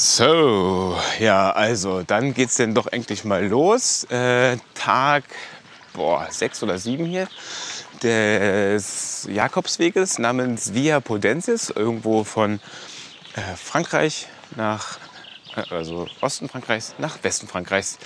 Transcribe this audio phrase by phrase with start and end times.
[0.00, 4.04] So, ja, also dann geht's denn doch endlich mal los.
[4.04, 5.24] Äh, Tag
[5.92, 7.26] boah, sechs oder sieben hier
[8.00, 12.60] des Jakobsweges namens Via Podensis, irgendwo von
[13.34, 14.98] äh, Frankreich nach,
[15.56, 17.98] äh, also Osten Frankreichs nach Westen Frankreichs.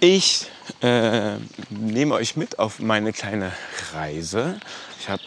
[0.00, 0.50] Ich
[0.82, 1.36] äh,
[1.70, 3.52] nehme euch mit auf meine kleine
[3.94, 4.60] Reise.
[5.00, 5.22] Ich habe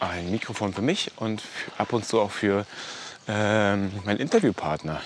[0.00, 1.42] ein Mikrofon für mich und
[1.76, 2.64] ab und zu auch für
[3.28, 5.00] ähm, meinen Interviewpartner.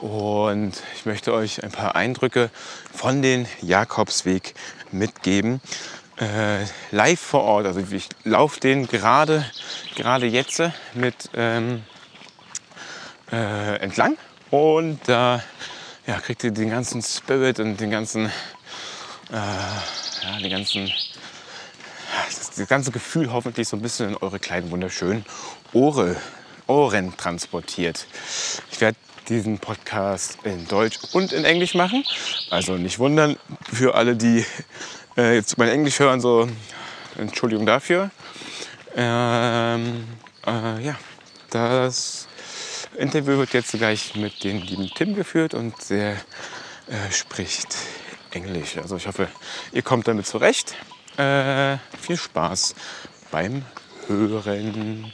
[0.00, 2.50] Und ich möchte euch ein paar Eindrücke
[2.92, 4.54] von den Jakobsweg
[4.90, 5.60] mitgeben.
[6.16, 7.66] Äh, live vor Ort.
[7.66, 9.44] Also ich laufe den gerade,
[9.96, 10.62] gerade jetzt
[10.94, 11.84] mit ähm,
[13.32, 14.16] äh, entlang
[14.50, 15.40] und da äh,
[16.06, 18.30] ja, kriegt ihr den ganzen Spirit und den ganzen, äh,
[19.32, 20.92] ja, den ganzen,
[22.28, 25.24] das ganze Gefühl hoffentlich so ein bisschen in eure kleinen wunderschönen
[25.72, 26.16] Ohren
[26.66, 28.06] Ohren transportiert.
[28.70, 28.96] Ich werde
[29.28, 32.04] diesen Podcast in Deutsch und in Englisch machen.
[32.50, 33.36] Also nicht wundern
[33.72, 34.44] für alle, die
[35.16, 36.48] äh, jetzt mein Englisch hören, so
[37.18, 38.10] Entschuldigung dafür.
[38.96, 40.06] Ähm,
[40.46, 40.96] äh, ja,
[41.50, 42.28] das
[42.96, 47.76] Interview wird jetzt gleich mit dem lieben Tim geführt und der äh, spricht
[48.30, 48.76] Englisch.
[48.76, 49.28] Also ich hoffe,
[49.72, 50.74] ihr kommt damit zurecht.
[51.16, 52.74] Äh, viel Spaß
[53.30, 53.64] beim
[54.06, 55.12] Hören.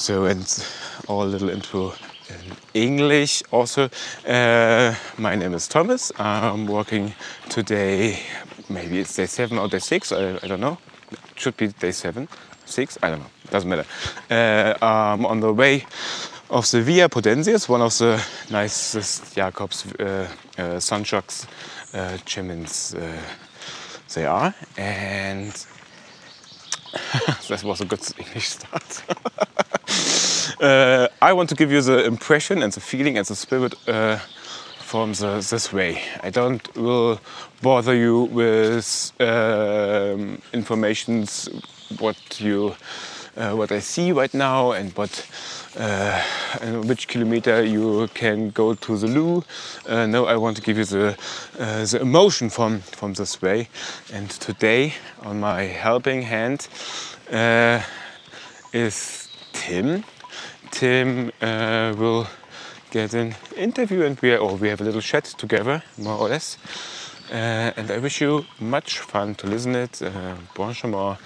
[0.00, 0.64] So, and
[1.08, 1.92] all a little intro
[2.30, 3.90] in English also.
[4.26, 6.10] Uh, my name is Thomas.
[6.18, 7.12] I'm working
[7.50, 8.18] today,
[8.70, 10.78] maybe it's day seven or day six, I, I don't know.
[11.12, 12.28] It should be day seven,
[12.64, 13.84] six, I don't know, doesn't matter.
[14.30, 15.84] Uh, I'm on the way
[16.48, 20.26] of the Via Podiensis, one of the nicest Jacob's uh,
[20.58, 20.80] uh, uh,
[21.94, 23.22] uh,
[24.14, 24.54] they are.
[24.78, 25.66] And
[27.48, 29.02] that was a good English start.
[30.60, 34.18] uh, I want to give you the impression and the feeling and the spirit uh,
[34.78, 36.02] from the, this way.
[36.22, 37.20] I don't will
[37.62, 41.48] bother you with um, informations
[41.98, 42.74] what you
[43.36, 45.26] uh, what I see right now and what
[45.78, 46.22] uh,
[46.60, 49.44] and which kilometer you can go to the loo.
[49.88, 51.16] Uh, no, I want to give you the
[51.58, 53.68] uh, the emotion from from this way.
[54.12, 56.68] And today, on my helping hand,
[57.32, 57.82] uh,
[58.72, 60.04] is Tim.
[60.70, 62.26] Tim uh, will
[62.90, 66.28] get an interview and we, are, or we have a little chat together, more or
[66.28, 66.56] less.
[67.30, 70.02] Uh, and I wish you much fun to listen it.
[70.02, 71.16] Uh, bon chemin.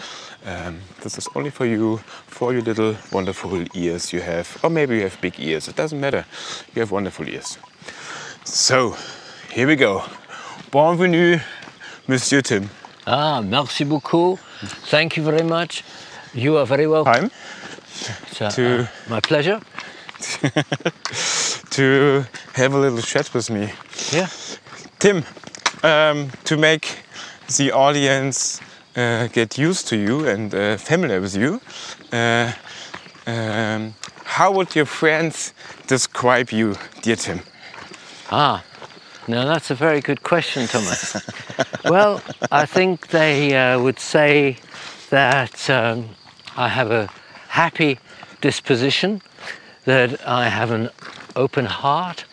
[0.47, 4.59] Um, this is only for you, for your little wonderful ears you have.
[4.63, 6.27] Or maybe you have big ears, it doesn't matter.
[6.75, 7.59] You have wonderful ears.
[8.45, 8.97] So,
[9.51, 10.05] here we go.
[10.71, 11.39] Bienvenue,
[12.07, 12.69] Monsieur Tim.
[13.07, 14.39] Ah, merci beaucoup.
[14.91, 15.83] Thank you very much.
[16.35, 17.31] You are very welcome.
[18.33, 19.61] So, to- uh, my pleasure.
[21.71, 22.25] to
[22.55, 23.73] have a little chat with me.
[24.13, 24.29] Yeah.
[24.99, 25.25] Tim,
[25.83, 27.05] um, to make
[27.57, 28.61] the audience
[28.97, 31.61] uh, get used to you and uh, familiar with you,
[32.13, 32.53] uh,
[33.27, 33.95] um,
[34.25, 35.53] how would your friends
[35.87, 37.41] describe you, dear Tim?
[38.31, 38.65] Ah,
[39.29, 41.17] now that's a very good question, Thomas.
[41.85, 44.57] well, I think they uh, would say
[45.11, 46.09] that um,
[46.57, 47.09] I have a
[47.55, 48.01] happy
[48.41, 49.23] disposition,
[49.85, 50.91] that I have an
[51.37, 52.25] open heart,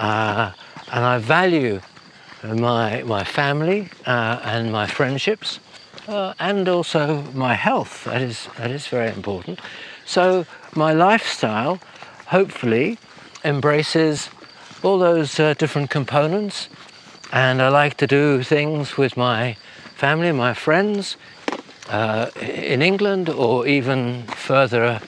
[0.00, 0.50] uh,
[0.90, 1.80] and I value
[2.42, 5.60] my, my family uh, and my friendships,
[6.08, 8.04] uh, and also my health.
[8.04, 9.60] That is, that is very important.
[10.04, 11.78] So, my lifestyle
[12.26, 12.98] hopefully
[13.44, 14.28] embraces
[14.82, 16.68] all those uh, different components,
[17.32, 19.56] and I like to do things with my
[19.94, 21.16] family, my friends,
[21.88, 25.00] uh, in England or even further,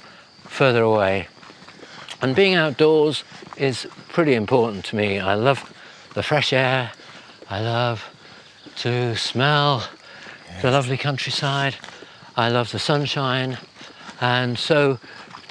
[0.44, 1.28] further away.
[2.22, 3.24] And being outdoors
[3.56, 5.18] is pretty important to me.
[5.18, 5.72] I love
[6.14, 6.92] the fresh air.
[7.50, 8.04] I love
[8.76, 9.88] to smell
[10.62, 11.76] the lovely countryside.
[12.36, 13.58] I love the sunshine.
[14.20, 14.98] And so,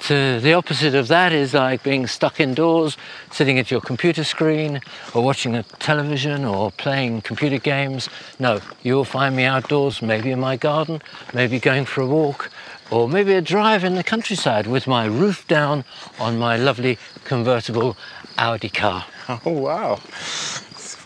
[0.06, 2.96] to the opposite of that is like being stuck indoors,
[3.32, 4.80] sitting at your computer screen,
[5.14, 8.08] or watching a television, or playing computer games.
[8.38, 11.02] No, you'll find me outdoors, maybe in my garden,
[11.34, 12.50] maybe going for a walk,
[12.92, 15.84] or maybe a drive in the countryside with my roof down
[16.20, 17.96] on my lovely convertible
[18.38, 19.04] Audi car.
[19.44, 19.98] Oh, wow.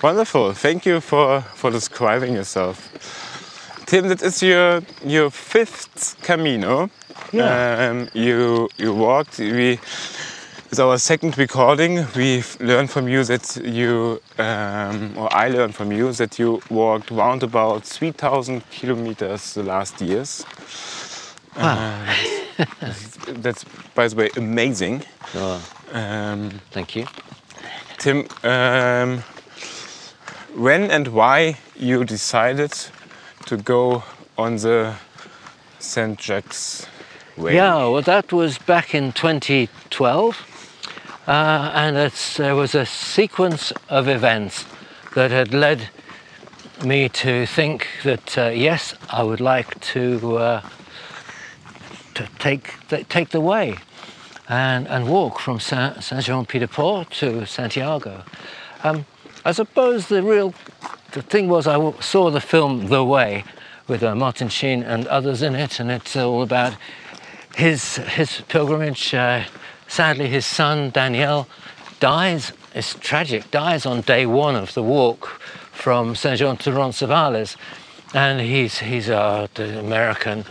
[0.02, 0.52] Wonderful.
[0.52, 3.29] Thank you for, for describing yourself.
[3.90, 6.90] Tim, that is your, your fifth Camino.
[7.32, 7.90] Yeah.
[7.90, 9.40] Um, you, you walked.
[9.40, 9.80] We,
[10.70, 12.06] it's our second recording.
[12.14, 17.10] We've learned from you that you, um, or I learned from you, that you walked
[17.10, 20.44] round about 3,000 kilometers the last years.
[21.56, 22.14] Wow.
[23.26, 23.64] That's,
[23.96, 25.02] by the way, amazing.
[25.34, 25.60] Oh,
[25.92, 27.06] Um, Thank you.
[27.98, 29.24] Tim, um,
[30.54, 32.72] when and why you decided
[33.50, 34.04] to go
[34.38, 34.94] on the
[35.80, 36.20] St.
[36.20, 36.54] Jacques
[37.36, 37.56] Way?
[37.56, 40.46] Yeah, well, that was back in 2012,
[41.26, 44.66] uh, and there was a sequence of events
[45.16, 45.88] that had led
[46.84, 50.60] me to think that uh, yes, I would like to uh,
[52.14, 52.74] to take
[53.08, 53.78] take the way
[54.48, 58.22] and and walk from Saint Jean Pied de Port to Santiago.
[58.84, 59.06] Um,
[59.44, 60.54] I suppose the real
[61.12, 63.44] the thing was I saw the film The Way
[63.88, 66.76] with uh, Martin Sheen and others in it, and it's all about
[67.56, 69.14] his his pilgrimage.
[69.14, 69.44] Uh,
[69.88, 71.48] sadly, his son Daniel
[71.98, 72.52] dies.
[72.74, 73.50] It's tragic.
[73.50, 75.40] Dies on day one of the walk
[75.72, 77.56] from Saint Jean to Roncesvalles,
[78.14, 80.44] and he's he's uh, the American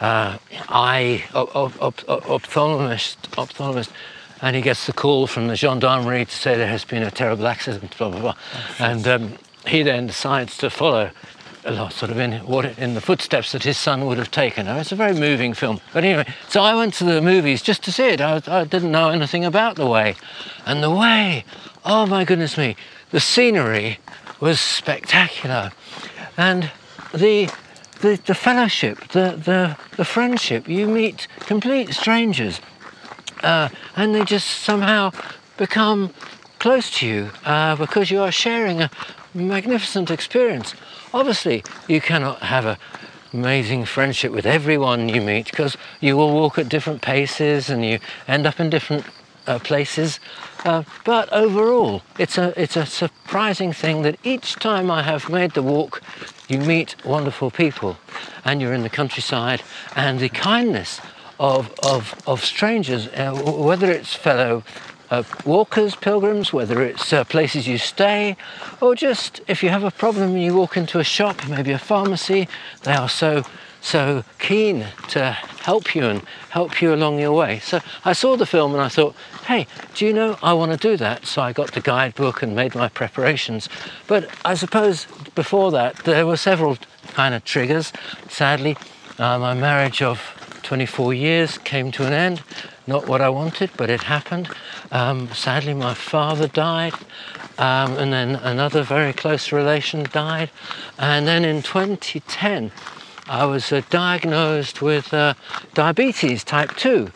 [0.00, 0.38] uh,
[0.68, 3.90] eye op- op- op- op- ophthalmologist, ophthalmologist,
[4.40, 7.46] and he gets the call from the gendarmerie to say there has been a terrible
[7.46, 8.34] accident, blah blah blah,
[8.78, 9.32] and um,
[9.68, 11.10] he then decides to follow
[11.66, 14.66] a lot sort of in what in the footsteps that his son would have taken.
[14.66, 15.80] Now, it's a very moving film.
[15.92, 18.20] But anyway, so I went to the movies just to see it.
[18.20, 20.14] I, I didn't know anything about the way,
[20.64, 21.44] and the way,
[21.84, 22.76] oh my goodness me,
[23.10, 23.98] the scenery
[24.40, 25.72] was spectacular,
[26.36, 26.70] and
[27.12, 27.50] the
[28.00, 30.68] the, the fellowship, the, the the friendship.
[30.68, 32.60] You meet complete strangers,
[33.42, 35.10] uh, and they just somehow
[35.56, 36.12] become
[36.58, 38.90] close to you uh, because you are sharing a
[39.36, 40.74] magnificent experience.
[41.12, 42.76] Obviously, you cannot have an
[43.32, 47.98] amazing friendship with everyone you meet because you will walk at different paces and you
[48.26, 49.04] end up in different
[49.46, 50.18] uh, places.
[50.64, 55.52] Uh, but overall, it's a it's a surprising thing that each time I have made
[55.52, 56.02] the walk,
[56.48, 57.96] you meet wonderful people,
[58.44, 59.62] and you're in the countryside,
[59.94, 61.00] and the kindness
[61.38, 64.64] of of of strangers, uh, whether it's fellow.
[65.10, 68.36] Uh, walkers, pilgrims, whether it's uh, places you stay,
[68.80, 71.78] or just if you have a problem and you walk into a shop, maybe a
[71.78, 72.48] pharmacy,
[72.82, 73.44] they are so
[73.86, 76.20] so keen to help you and
[76.50, 77.60] help you along your way.
[77.60, 79.14] So I saw the film and I thought,
[79.46, 81.24] hey, do you know, I want to do that.
[81.24, 83.68] So I got the guidebook and made my preparations.
[84.08, 85.06] But I suppose
[85.36, 86.78] before that, there were several
[87.14, 87.92] kind of triggers.
[88.28, 88.76] Sadly,
[89.18, 90.20] uh, my marriage of
[90.64, 92.42] 24 years came to an end.
[92.86, 94.48] Not what I wanted, but it happened.
[94.92, 96.94] Um, sadly, my father died,
[97.58, 100.50] um, and then another very close relation died.
[100.98, 102.70] And then in 2010,
[103.28, 105.34] I was uh, diagnosed with uh,
[105.74, 107.10] diabetes type 2.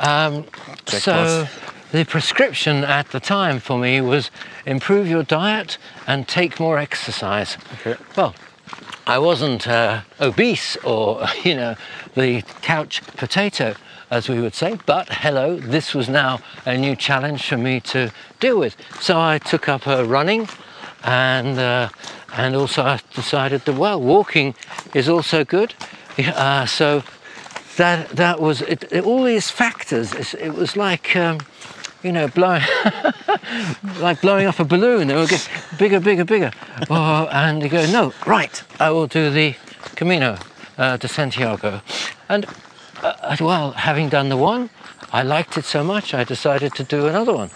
[0.00, 0.46] Um,
[0.86, 1.46] so
[1.92, 4.30] the prescription at the time for me was
[4.66, 7.56] improve your diet and take more exercise.
[7.74, 7.96] Okay.
[8.16, 8.34] Well,
[9.06, 11.76] I wasn't uh, obese or, you know,
[12.14, 13.74] the couch potato,
[14.12, 18.12] as we would say, but hello, this was now a new challenge for me to
[18.40, 18.76] deal with.
[19.00, 20.46] So I took up uh, running
[21.02, 21.88] and, uh,
[22.36, 24.54] and also I decided that, well, walking
[24.94, 25.72] is also good.
[26.18, 27.02] Uh, so
[27.78, 31.38] that, that was, it, it- all these factors, it's- it was like, um,
[32.02, 32.62] you know, blowing,
[34.00, 35.08] like blowing up a balloon.
[35.08, 35.48] They will get
[35.78, 36.50] bigger, bigger, bigger.
[36.90, 39.54] Oh, and you go, no, right, I will do the
[39.96, 40.36] Camino
[40.76, 41.80] uh, to Santiago.
[42.28, 42.44] And
[43.02, 44.70] uh, well, having done the one,
[45.12, 47.50] I liked it so much, I decided to do another one.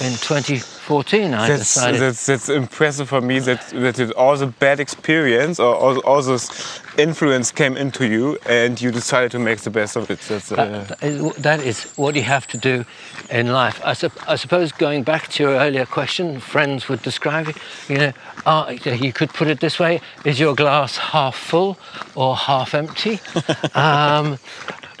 [0.00, 2.00] In 2014, I That's, decided.
[2.00, 6.22] that's, that's impressive for me that, that it, all the bad experience or all, all
[6.22, 10.18] this influence came into you and you decided to make the best of it.
[10.20, 12.86] That's, uh, That- that is- what you have to do
[13.28, 13.78] in life.
[13.84, 17.56] I, sup- I suppose going back to your earlier question, friends would describe it.
[17.88, 18.12] You know,
[18.46, 21.76] uh, you could put it this way: Is your glass half full
[22.14, 23.20] or half empty?
[23.74, 24.38] um,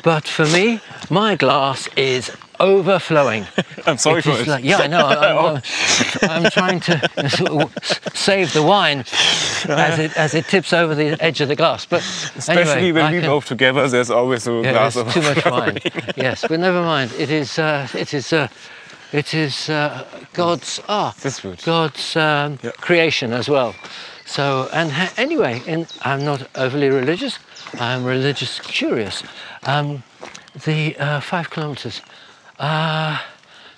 [0.02, 0.80] but for me,
[1.10, 3.46] my glass is overflowing.
[3.86, 4.46] I'm sorry It for it.
[4.46, 5.06] like- yeah, I know.
[5.06, 5.62] I,
[6.22, 7.74] I'm, I'm trying to sort of
[8.14, 9.04] save the wine
[9.68, 11.86] as it as it tips over the edge of the glass.
[11.86, 12.00] But
[12.36, 15.22] Especially anyway, when I we can- both together, there's always a yeah, glass of too
[15.22, 15.78] much wine.
[16.16, 17.12] yes, but never mind.
[17.18, 17.58] It is.
[17.58, 18.32] Uh, it is.
[18.32, 18.48] Uh,
[19.12, 20.04] it is uh,
[20.34, 21.12] God's ah.
[21.64, 22.70] God's um, Yeah.
[22.80, 23.74] creation as well.
[24.24, 27.38] So and ha- anyway, in, I'm not overly religious.
[27.78, 29.22] I'm religious curious.
[29.64, 30.02] Um,
[30.64, 32.02] the uh, five kilometres
[32.58, 33.18] uh,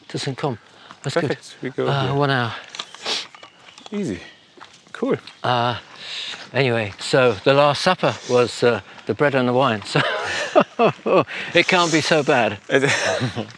[0.09, 0.37] to St.
[0.37, 0.59] Côme.
[1.03, 1.57] That's Perfect.
[1.63, 1.87] We good.
[1.87, 2.55] go Uh, one hour.
[3.91, 4.21] Easy.
[4.93, 5.17] Cool.
[6.53, 9.83] Anyway, so the Last Supper was uh, the bread and the wine.
[10.97, 12.59] So it can't be so bad.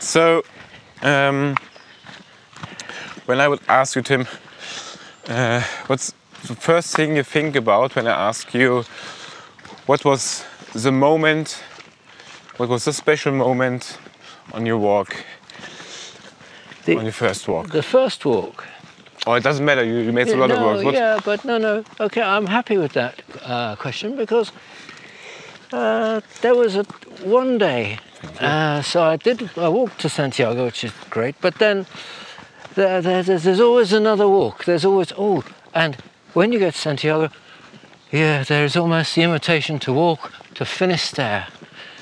[0.00, 0.42] So,
[1.02, 1.56] um,
[3.26, 4.26] when I would ask you, Tim,
[5.28, 6.14] uh, what's
[6.46, 8.84] the first thing you think about when I ask you
[9.88, 11.62] what was the moment,
[12.58, 13.98] what was the special moment
[14.52, 15.24] on your walk
[16.84, 17.70] The- on your first walk?
[17.70, 18.66] The first walk.
[19.26, 19.84] Oh, it doesn't matter.
[19.84, 20.84] You, you made a lot of no, walks.
[20.84, 21.84] What- yeah, but no, no.
[22.00, 24.52] Okay, I'm happy with that uh, question because
[25.72, 26.84] uh, there was a
[27.24, 27.98] one day.
[28.40, 29.50] Uh, so I did.
[29.56, 31.34] I walked to Santiago, which is great.
[31.40, 31.86] But then
[32.74, 34.64] there, there, there's, there's always another walk.
[34.64, 35.96] There's always oh, and
[36.34, 37.30] when you get to Santiago,
[38.10, 41.46] yeah, there's almost the invitation to walk to Finisterre.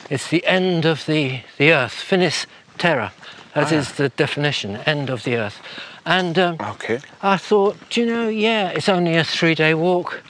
[0.09, 1.93] It's the end of the the earth.
[1.93, 2.47] Finis
[2.79, 3.13] terra.
[3.55, 4.77] That is the definition.
[4.87, 5.61] End of the earth.
[6.05, 7.01] And um, Okay.
[7.23, 10.23] I thought, do you know, yeah, it's only a three day walk.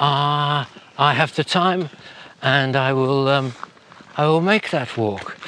[0.00, 0.64] Uh,
[0.98, 1.88] I have the time
[2.42, 3.52] and I will, um,
[4.16, 5.38] I will make that walk.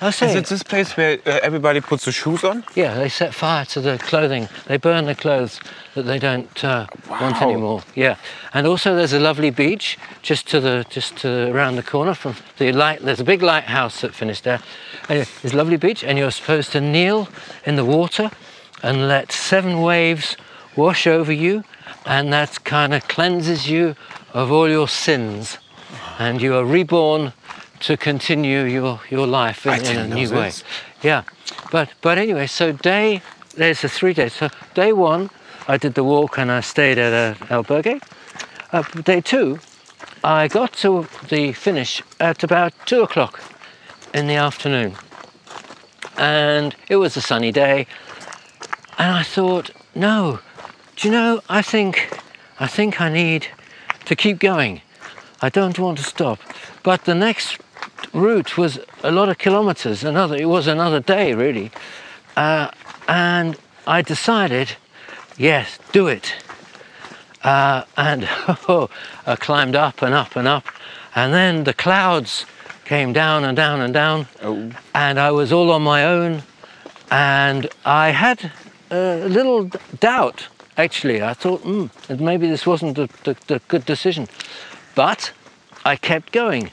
[0.00, 2.64] I Is it this place where uh, everybody puts the shoes on?
[2.74, 4.48] yeah, they set fire to the clothing.
[4.66, 5.58] They burn the clothes
[5.94, 7.82] that they don't uh, want anymore.
[7.94, 8.16] Yeah,
[8.52, 12.34] and also there's a lovely beach just to the just to around the corner from
[12.58, 13.00] the light.
[13.00, 14.60] There's a big lighthouse at Finisterre.
[15.08, 17.28] Anyway, there's a lovely beach, and you're supposed to kneel
[17.64, 18.30] in the water
[18.82, 20.36] and let seven waves
[20.76, 21.64] wash over you,
[22.04, 23.96] and that kind of cleanses you
[24.34, 25.56] of all your sins,
[26.18, 27.32] and you are reborn
[27.80, 30.46] to continue your, your life in, in a new way.
[30.46, 30.64] this.
[31.02, 31.22] Yeah,
[31.70, 33.22] but but anyway, so day
[33.56, 34.32] there's the three days.
[34.34, 35.30] So day one,
[35.68, 38.02] I did the walk and I stayed at a albergue.
[38.72, 39.58] Uh, day two,
[40.24, 43.40] I got to the finish at about two o'clock
[44.14, 44.94] in the afternoon,
[46.16, 47.86] and it was a sunny day.
[48.98, 50.40] And I thought, no,
[50.96, 51.40] do you know?
[51.48, 52.08] I think
[52.58, 53.48] I think I need
[54.06, 54.80] to keep going.
[55.42, 56.38] I don't want to stop.
[56.82, 57.58] But the next
[58.12, 60.04] route was a lot of kilometers.
[60.04, 61.70] Another, it was another day really,
[62.36, 62.70] uh,
[63.08, 64.76] and I decided,
[65.36, 66.34] yes, do it.
[67.42, 68.28] Uh, and
[68.68, 68.90] oh,
[69.26, 70.64] I climbed up and up and up,
[71.14, 72.44] and then the clouds
[72.84, 74.70] came down and down and down, Oh.
[74.94, 76.42] and I was all on my own,
[77.10, 78.50] and I had
[78.90, 79.70] a little
[80.00, 80.46] doubt.
[80.76, 81.86] Actually, I thought, hmm,
[82.18, 84.28] maybe this wasn't the good decision,
[84.94, 85.32] but
[85.84, 86.70] I kept going,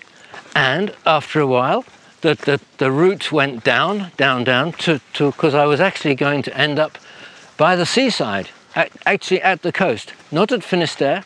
[0.56, 1.86] and after a while,
[2.22, 6.58] the, the, the route went down, down, down to because I was actually going to
[6.58, 6.98] end up
[7.58, 8.50] by the seaside,
[9.06, 11.24] actually at the coast, not at Finisterre,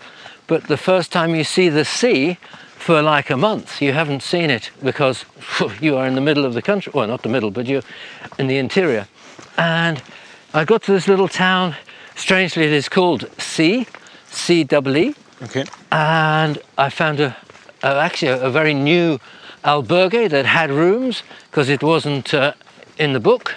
[0.47, 2.37] but the first time you see the sea
[2.77, 5.25] for like a month, you haven't seen it because
[5.81, 6.91] you are in the middle of the country.
[6.95, 7.83] Well, not the middle, but you're
[8.39, 9.07] in the interior.
[9.57, 10.01] And
[10.53, 11.75] I got to this little town.
[12.15, 13.85] Strangely, it is called C,
[14.29, 15.65] C double E Okay.
[15.91, 17.37] and I found a,
[17.83, 19.19] a actually a, a very new
[19.63, 22.53] albergue that had rooms because it wasn't uh,
[22.97, 23.55] in the book.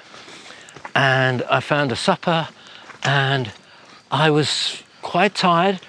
[0.95, 2.49] And I found a supper,
[3.05, 3.53] and
[4.11, 5.81] I was quite tired.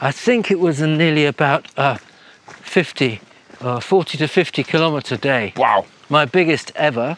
[0.00, 1.96] I think it was nearly about uh,
[2.46, 3.20] 50,
[3.60, 5.86] uh, 40 to 50 kilometer day Wow.
[6.08, 7.16] my biggest ever.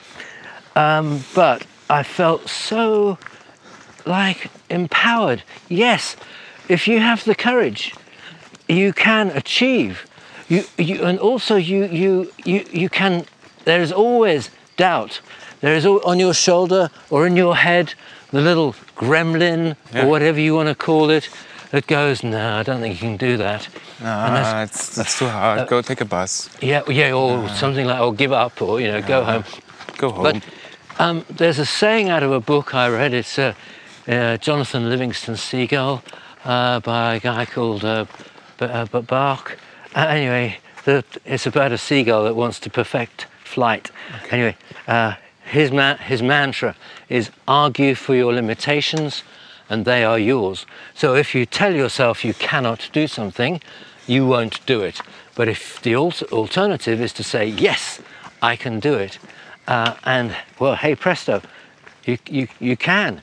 [0.76, 3.18] Um, but I felt so
[4.06, 5.42] like empowered.
[5.68, 6.16] Yes,
[6.68, 7.94] if you have the courage,
[8.68, 10.04] you can achieve.
[10.50, 13.24] You, you and also you, you, you, you can.
[13.64, 15.20] There is always doubt.
[15.60, 17.94] There is on your shoulder or in your head
[18.32, 20.04] the little gremlin Yeah.
[20.04, 21.28] or whatever you want to call it
[21.70, 23.68] that goes, no, I don't think you can do that.
[24.00, 25.68] And that's- it's, that's too hard.
[25.68, 26.50] Go take a bus.
[26.60, 29.44] yeah, yeah, or something like, or give up, or you know, go home.
[29.98, 30.22] Go home.
[30.22, 30.44] But
[30.98, 33.14] um, there's a saying out of a book I read.
[33.14, 33.54] It's uh,
[34.08, 36.02] uh, Jonathan Livingston Seagull
[36.44, 38.06] uh, by a guy called uh,
[38.60, 39.56] uh, Bach.
[39.94, 43.90] Uh, anyway, the, it's about a seagull that wants to perfect flight.
[44.30, 44.56] Anyway,
[44.86, 46.76] uh, his, ma- his mantra
[47.08, 49.24] is argue for your limitations
[49.68, 50.64] and they are yours.
[50.94, 53.60] So if you tell yourself you cannot do something,
[54.06, 55.00] you won't do it.
[55.34, 58.00] But if the al- alternative is to say, yes,
[58.42, 59.18] I can do it,
[59.66, 61.42] uh, and well, hey presto,
[62.04, 63.22] you, you, you can.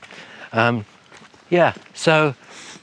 [0.52, 0.84] Um,
[1.50, 2.34] yeah, so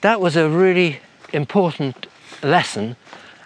[0.01, 0.99] that was a really
[1.33, 2.07] important
[2.43, 2.95] lesson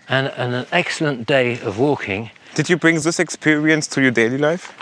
[0.10, 2.32] and, and an excellent day of walking.
[2.56, 4.74] Did you bring this experience to your daily life?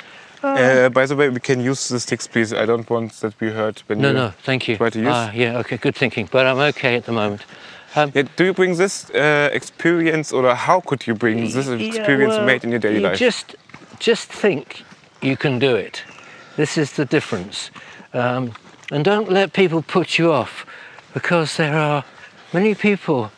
[0.43, 2.53] Uh, by the way, we can use the sticks, please.
[2.53, 4.77] I don't want that we hurt when No, you no, thank you.
[4.77, 5.07] try to use.
[5.11, 7.45] Ah, yeah, okay, good thinking, but I'm okay at the moment.
[7.95, 11.75] Um, Yeah, do you bring this uh, experience, or how could you bring this Yeah,
[11.75, 13.17] experience well, made in your daily you life?
[13.17, 13.55] Just,
[13.99, 14.83] just think
[15.21, 16.03] you can do it.
[16.55, 17.71] This is the difference.
[18.13, 18.53] Um,
[18.91, 20.65] and don't let people put you off
[21.13, 22.03] because there are
[22.53, 23.31] many people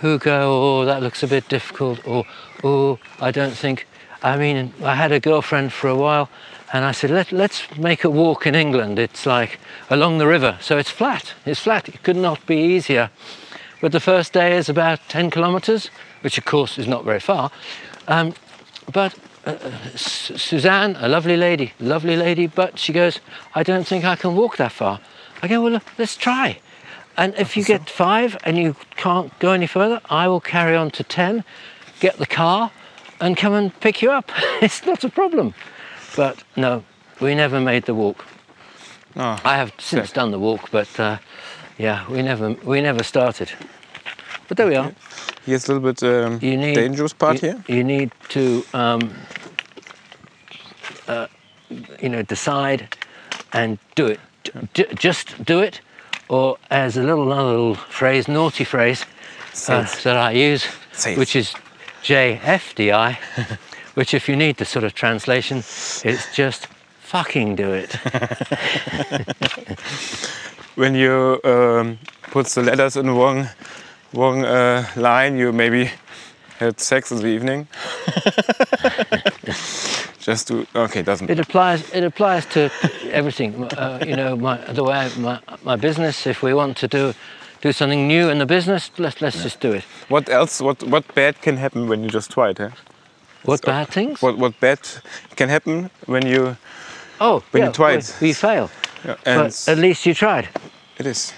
[0.00, 2.24] who go, oh, that looks a bit difficult, or
[2.62, 3.86] oh, I don't think.
[4.22, 6.30] I mean, I had a girlfriend for a while,
[6.72, 8.98] and I said, Let, let's make a walk in England.
[8.98, 9.58] It's like
[9.90, 11.34] along the river, so it's flat.
[11.44, 11.88] It's flat.
[11.88, 13.10] It could not be easier.
[13.80, 15.90] But the first day is about 10 kilometers,
[16.22, 17.50] which of course is not very far.
[18.08, 18.34] Um,
[18.92, 19.56] but uh,
[19.94, 23.20] Suzanne, a lovely lady, lovely lady, but she goes,
[23.54, 25.00] I don't think I can walk that far.
[25.42, 26.60] I go, well, look, let's try.
[27.16, 30.90] And if you get five and you can't go any further, I will carry on
[30.92, 31.44] to 10,
[32.00, 32.70] get the car,
[33.20, 34.30] and come and pick you up.
[34.62, 35.54] it's not a problem.
[36.16, 36.84] But no,
[37.20, 38.24] we never made the walk.
[39.16, 41.18] Oh, I have since done the walk, but uh,
[41.78, 43.52] yeah, we never we never started.
[44.48, 44.92] But there we are.
[45.46, 47.64] here's a little bit um, You need dangerous part you, here.
[47.68, 49.14] You need to um,
[51.06, 51.28] uh,
[52.00, 52.96] you know decide
[53.52, 54.20] and do it.
[54.74, 55.80] J- just do it,
[56.28, 59.04] or as a little another little phrase, naughty phrase
[59.68, 60.64] uh, that I use,
[61.16, 61.54] which is
[62.02, 63.16] JFDI,
[63.94, 66.68] which if you need the sort of translation, it's just
[67.00, 67.96] fucking do it.
[70.76, 72.00] When you um,
[72.32, 73.48] put the letters in wrong,
[74.12, 75.88] wrong uh, line, you maybe
[76.58, 77.68] had sex in the evening.
[80.24, 81.28] Just to okay, doesn't.
[81.30, 81.90] It applies.
[81.92, 82.70] It applies to
[83.12, 83.64] everything.
[83.64, 86.26] Uh, you know, my, the way my, my business.
[86.26, 87.12] If we want to do
[87.60, 89.84] do something new in the business, let's let's just do it.
[90.08, 90.64] What else?
[90.64, 92.58] What what bad can happen when you just try it?
[92.58, 92.70] Huh?
[93.44, 94.22] What bad things?
[94.22, 94.78] What what bad
[95.36, 96.56] can happen when you?
[97.20, 98.16] oh, when you try it.
[98.20, 98.70] you fail,
[99.04, 100.48] Yeah, and but at least you tried,
[100.98, 101.32] it is.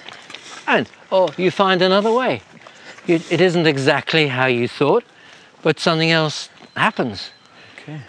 [0.67, 2.41] and or you find another way.
[3.07, 5.05] You, it isn't exactly how you thought,
[5.63, 7.31] but something else happens.
[7.83, 8.01] Okay.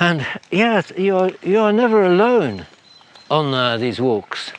[0.00, 2.66] And yes, you're you're never alone
[3.30, 4.52] on uh, these walks.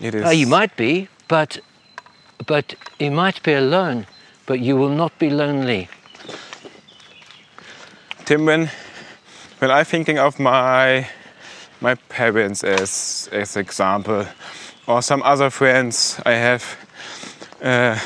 [0.00, 0.26] It is.
[0.26, 1.60] Uh, you might be, but
[2.46, 4.06] but you might be alone,
[4.46, 5.88] but you will not be lonely.
[8.26, 8.70] Tim, when
[9.60, 11.08] when I'm thinking of my
[11.80, 14.26] my parents as as example,
[14.86, 16.64] or some other friends I have,
[17.62, 17.98] uh,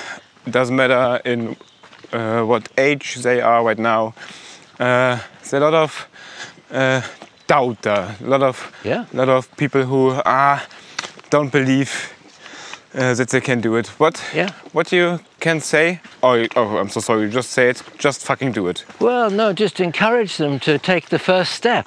[0.48, 1.56] doesn't matter in
[2.12, 4.14] uh, what age they are right now.
[4.80, 6.08] Uh, there's a lot of
[6.72, 7.00] uh,
[7.46, 9.04] doubt a lot of Yeah.
[9.12, 10.66] lot of people who ah
[11.30, 11.90] don't believe
[12.94, 13.88] uh, that they can do it.
[13.98, 14.50] What Yeah.
[14.72, 16.00] what you can say?
[16.22, 17.28] Oh, oh, I'm so sorry.
[17.30, 17.82] Just say it.
[17.98, 18.84] Just fucking do it.
[19.00, 21.86] Well, no, just encourage them to take the first step.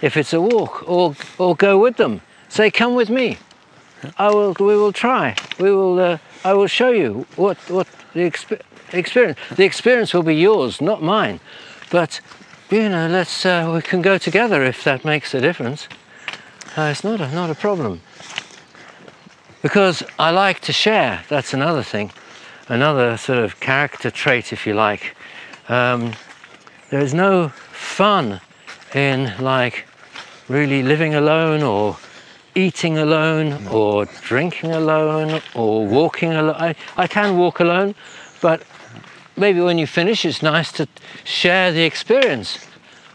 [0.00, 2.20] If it's a walk, or or go with them.
[2.48, 3.36] Say, come with me.
[4.18, 4.54] I will.
[4.58, 5.34] We will try.
[5.58, 5.98] We will.
[5.98, 8.60] Uh, I will show you what what the exp-
[8.92, 9.38] experience.
[9.56, 11.40] The experience will be yours, not mine.
[11.90, 12.20] But
[12.70, 13.46] you know, let's.
[13.46, 15.88] Uh, we can go together if that makes a difference.
[16.76, 18.00] Uh, it's not a not a problem.
[19.62, 21.24] Because I like to share.
[21.28, 22.12] That's another thing.
[22.68, 25.16] Another sort of character trait, if you like.
[25.68, 26.12] Um,
[26.90, 28.40] there is no fun
[28.94, 29.86] in like
[30.48, 31.96] really living alone or
[32.54, 36.56] eating alone or drinking alone or walking alone.
[36.56, 37.94] I, I can walk alone,
[38.40, 38.62] but
[39.38, 40.86] maybe when you finish, it's nice to
[41.24, 42.58] share the experience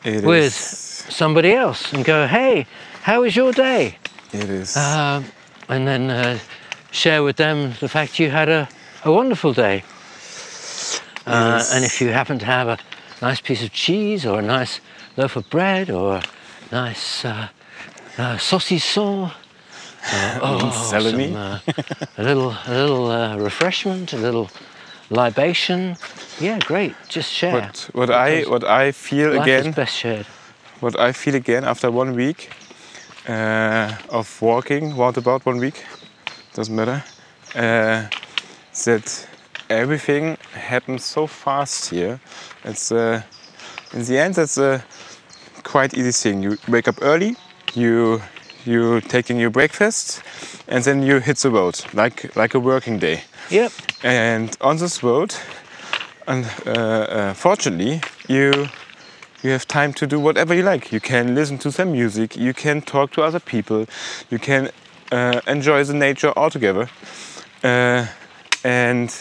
[0.04, 2.66] It with is- somebody else and go, hey,
[3.04, 3.98] how was your day?
[4.32, 4.76] It is.
[4.78, 5.26] Um,
[5.70, 6.40] and then uh,
[6.92, 8.68] share with them the fact you had a,
[9.04, 9.84] a wonderful day.
[11.26, 11.74] Uh, Yes.
[11.74, 12.78] And if you happen to have a
[13.22, 14.82] nice piece of cheese or a nice
[15.16, 16.24] loaf of bread or a
[16.72, 17.48] nice uh,
[18.18, 19.32] uh, saucisson,
[20.12, 21.28] uh, oh, Salami.
[21.32, 21.60] some, uh,
[22.18, 24.50] a little, a little uh, refreshment, a little
[25.10, 25.96] libation,
[26.40, 26.96] yeah, great.
[27.10, 27.54] Just share.
[27.54, 30.26] what what I what I feel Life again is best shared.
[30.80, 32.50] what I feel again after one week
[33.28, 35.84] uh, of walking, what about one week?
[36.54, 37.04] Doesn't matter.
[37.56, 38.08] Uh,
[38.86, 39.28] that
[39.70, 42.20] everything happens so fast here.
[42.64, 43.22] It's uh,
[43.94, 44.84] in the end that's a
[45.64, 46.44] quite easy thing.
[46.44, 47.36] You wake up early,
[47.74, 48.22] you
[48.66, 50.22] you taking your breakfast,
[50.68, 53.24] and then you hit the road like like a working day.
[53.50, 53.72] Yep.
[54.04, 55.36] And on this road,
[56.28, 58.70] and uh, uh, fortunately, you
[59.44, 60.92] you have time to do whatever you like.
[60.92, 62.38] You can listen to some music.
[62.38, 63.86] You can talk to other people.
[64.30, 64.70] You can
[65.12, 66.90] uh, enjoy the nature altogether,
[67.64, 68.08] uh,
[68.64, 69.14] and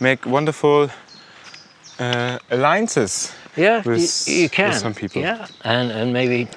[0.00, 0.90] make wonderful
[1.98, 3.32] uh, alliances.
[3.56, 5.22] Yeah, with you, you with some people.
[5.22, 6.48] Yeah, and and maybe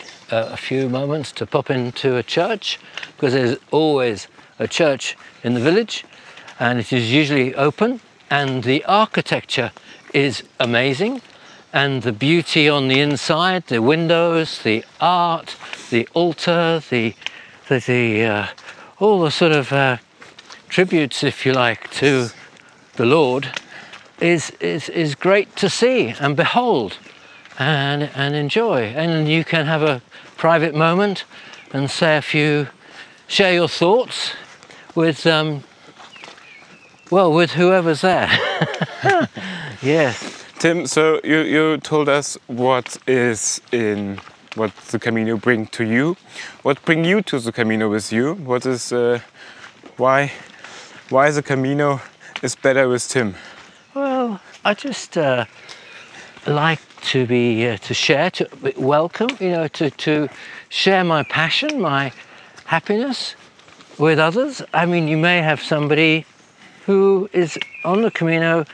[0.51, 2.79] a few moments to pop into a church
[3.15, 4.27] because there's always
[4.59, 6.05] a church in the village,
[6.59, 9.71] and it is usually open, and the architecture
[10.13, 11.21] is amazing,
[11.71, 15.55] and the beauty on the inside, the windows, the art,
[15.89, 17.13] the altar, the
[17.69, 18.47] the, the uh,
[18.99, 19.97] all the sort of uh,
[20.69, 22.29] tributes, if you like, to
[22.95, 23.49] the Lord
[24.19, 26.97] is, is, is great to see and behold
[27.59, 28.83] and, and enjoy.
[28.83, 30.01] And you can have a
[30.43, 31.23] private moment
[31.71, 32.67] and say a few,
[33.27, 34.34] share your thoughts
[34.93, 35.63] with, um,
[37.10, 38.27] well, with whoever's there.
[39.82, 40.43] yes.
[40.60, 44.19] Tim, so you, you told us what is in
[44.56, 46.17] what the Camino bring to you.
[46.63, 48.34] What bring you to the Camino with you?
[48.34, 49.21] What is uh,
[49.95, 50.34] why
[51.10, 52.01] why the Camino
[52.41, 53.36] is better with Tim?
[53.95, 55.45] Well, I just uh,
[56.45, 60.29] like to be uh, to share, to welcome, you know, to to
[60.69, 62.11] share my passion, my
[62.65, 63.35] happiness
[63.97, 64.61] with others.
[64.73, 66.25] I mean, you may have somebody
[66.85, 68.65] who is on the Camino,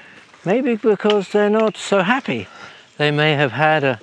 [0.46, 2.48] maybe because they're not so happy.
[2.98, 4.00] They may have had a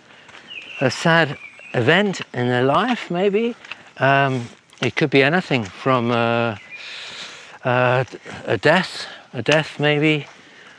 [0.80, 1.38] a sad
[1.74, 3.54] event in their life, maybe.
[3.98, 4.46] Um,
[4.82, 6.56] it could be anything from uh,
[7.64, 8.04] uh,
[8.44, 10.26] a death, a death maybe,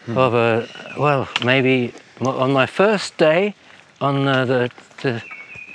[0.06, 0.18] hmm.
[0.18, 0.68] of a,
[1.00, 3.54] well, maybe on my first day
[4.02, 5.24] on uh, the, the,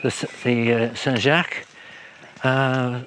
[0.03, 1.67] the, the uh, Saint Jacques,
[2.45, 3.01] uh,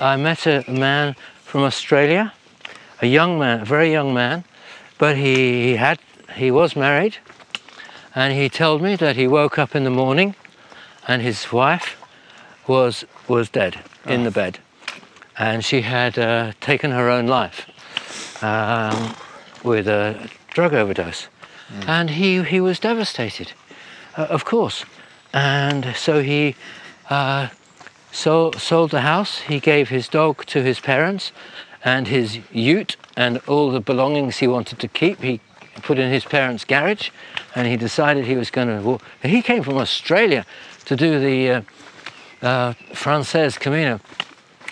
[0.00, 2.32] I met a man from Australia,
[3.02, 4.44] a young man, a very young man,
[4.98, 5.98] but he, he had
[6.36, 7.16] he was married,
[8.14, 10.34] and he told me that he woke up in the morning
[11.06, 11.96] and his wife
[12.66, 14.58] was was dead in the bed,
[15.38, 17.66] and she had uh, taken her own life
[18.42, 19.14] um,
[19.64, 21.28] with a drug overdose,
[21.68, 21.88] mm.
[21.88, 23.52] and he he was devastated,
[24.16, 24.84] uh, of course,
[25.32, 26.54] and so he.
[27.10, 27.48] Uh,
[28.10, 29.40] so, sold the house.
[29.40, 31.30] He gave his dog to his parents,
[31.84, 35.20] and his ute and all the belongings he wanted to keep.
[35.20, 35.40] He
[35.82, 37.10] put in his parents' garage,
[37.54, 39.02] and he decided he was going to walk.
[39.22, 40.44] He came from Australia
[40.86, 41.62] to do the uh,
[42.42, 44.00] uh, Francés Camino.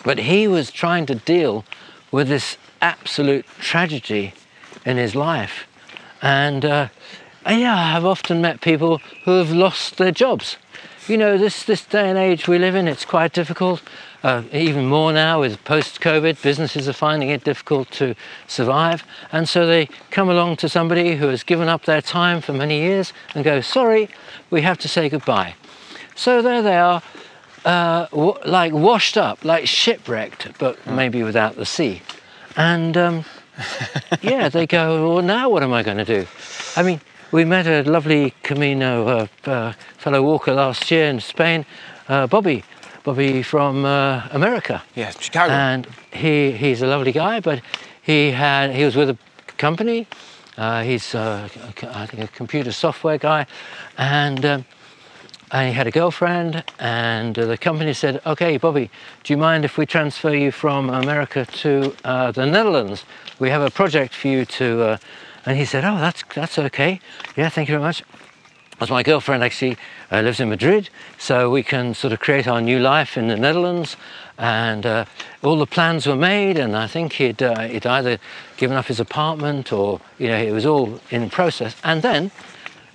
[0.04, 1.64] But he was trying to deal
[2.10, 4.32] with this absolute tragedy
[4.84, 5.65] in his life.
[6.22, 6.88] And uh,
[7.46, 10.56] yeah, I've often met people who have lost their jobs.
[11.08, 13.80] You know, this, this day and age we live in, it's quite difficult.
[14.24, 18.16] Uh, even more now with post COVID, businesses are finding it difficult to
[18.48, 19.04] survive.
[19.30, 22.80] And so they come along to somebody who has given up their time for many
[22.80, 24.08] years and go, Sorry,
[24.50, 25.54] we have to say goodbye.
[26.16, 27.02] So there they are,
[27.64, 30.92] uh, w- like washed up, like shipwrecked, but oh.
[30.92, 32.02] maybe without the sea.
[32.56, 33.24] And um,
[34.22, 36.26] yeah, they go, well, now what am I going to do?
[36.76, 37.00] I mean,
[37.32, 41.64] we met a lovely Camino uh, uh, fellow walker last year in Spain,
[42.08, 42.64] uh, Bobby.
[43.04, 44.82] Bobby from uh, America.
[44.96, 45.52] Yes, Chicago.
[45.52, 47.62] And he, he's a lovely guy, but
[48.02, 49.18] he had he was with a
[49.58, 50.08] company.
[50.56, 51.48] Uh, he's uh,
[51.82, 53.46] I think a computer software guy,
[53.96, 54.64] and um,
[55.52, 58.90] and he had a girlfriend, and uh, the company said, "Okay, Bobby,
[59.22, 63.04] do you mind if we transfer you from America to uh, the Netherlands?
[63.38, 64.98] We have a project for you to." Uh,
[65.44, 67.00] and he said, "Oh, that's that's okay.
[67.36, 68.02] Yeah, thank you very much."
[68.78, 69.78] As my girlfriend actually
[70.12, 73.36] uh, lives in Madrid, so we can sort of create our new life in the
[73.36, 73.96] Netherlands.
[74.38, 75.06] And uh,
[75.42, 78.18] all the plans were made, and I think he'd, uh, he'd either
[78.58, 81.74] given up his apartment or you know it was all in process.
[81.82, 82.30] And then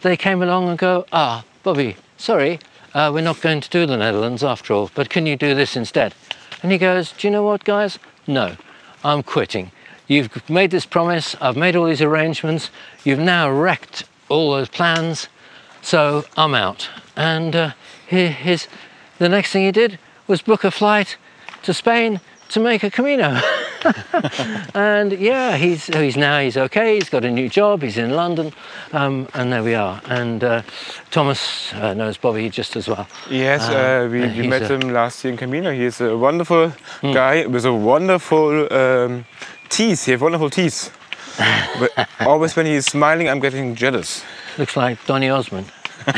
[0.02, 2.60] they came along and go, "Ah, Bobby." sorry,
[2.94, 5.76] uh, we're not going to do the Netherlands after all, but can you do this
[5.76, 6.14] instead?
[6.62, 7.98] And he goes, do you know what, guys?
[8.28, 8.56] No,
[9.04, 9.72] I'm quitting.
[10.12, 12.70] You've made this promise, I've made all these arrangements,
[13.06, 15.30] you've now wrecked all those plans,
[15.82, 16.90] so I'm out.
[17.16, 17.72] And uh,
[18.08, 18.68] his,
[19.20, 21.16] the next thing he did was book a flight
[21.64, 22.20] to Spain
[22.50, 23.40] to make a Camino.
[24.76, 26.96] and yeah, he's he's now he's okay.
[26.96, 27.82] He's got a new job.
[27.82, 28.52] He's in London,
[28.92, 30.02] um, and there we are.
[30.08, 30.62] And uh,
[31.10, 33.08] Thomas uh, knows Bobby just as well.
[33.30, 35.72] Yes, uh, we, we met a, him last year in Camino.
[35.72, 37.14] He's a wonderful mm.
[37.14, 39.26] guy with a wonderful um,
[39.72, 40.06] teeth.
[40.06, 40.96] He has wonderful teeth.
[41.80, 44.24] but always when he's smiling, I'm getting jealous.
[44.58, 45.72] Looks like Donny Osmond.
[46.06, 46.18] but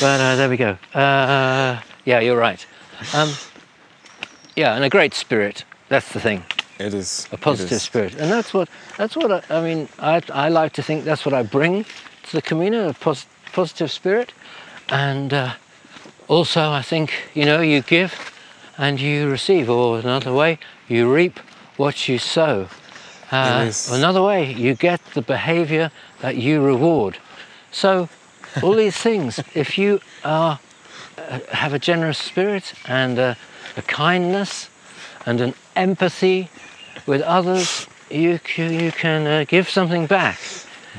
[0.00, 0.76] uh, there we go.
[0.94, 2.64] Uh, yeah, you're right.
[3.14, 3.32] Um,
[4.56, 5.64] yeah, and a great spirit.
[5.88, 6.44] That's the thing.
[6.78, 7.82] It is a positive is.
[7.82, 9.88] spirit, and that's what that's what I, I mean.
[9.98, 13.90] I, I like to think that's what I bring to the Camino, a pos- positive
[13.90, 14.32] spirit,
[14.88, 15.54] and uh,
[16.28, 18.31] also I think you know you give
[18.78, 20.58] and you receive, or another way
[20.88, 21.38] you reap
[21.76, 22.68] what you sow.
[23.30, 27.18] Uh, another way you get the behaviour that you reward.
[27.70, 28.08] So
[28.62, 30.60] all these things, if you are
[31.18, 33.36] uh, have a generous spirit and a,
[33.76, 34.68] a, kindness
[35.26, 36.48] and an empathy
[37.06, 40.38] with others, you, you can uh, give something back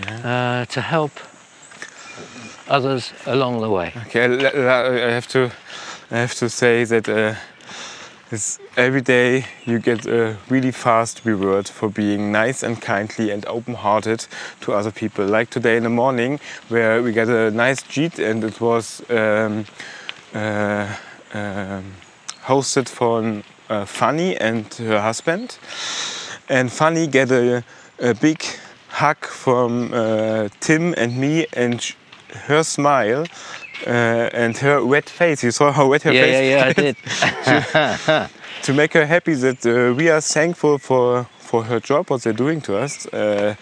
[0.02, 0.62] yeah.
[0.62, 1.12] uh, to help
[2.68, 3.94] others along the way.
[4.08, 5.52] Okay, I have to,
[6.12, 7.38] I have to say that
[8.78, 14.26] every day you get a really fast reward for being nice and kindly and open-hearted
[14.62, 15.26] to other people.
[15.26, 19.02] Like today in the morning, where we got a nice gîte and it was.
[19.10, 19.66] Um,
[20.34, 20.88] uh,
[21.34, 21.94] um,
[22.46, 25.58] hosted from uh, Fanny and her husband.
[26.50, 27.64] And Fanny get a,
[28.00, 28.44] a big
[28.90, 31.94] hug from uh, Tim and me and
[32.48, 33.26] her smile
[33.88, 35.44] uh, and her wet face.
[35.44, 38.30] You saw how wet her Yeah, face yeah, yeah, I did.
[38.64, 42.34] to make her happy that uh, we are thankful for for her job, what they're
[42.38, 43.06] doing to us.
[43.14, 43.56] Uh,